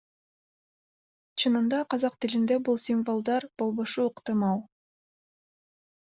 [1.41, 4.63] Чынында казак тилинде бул символдор болбошу ыктымал.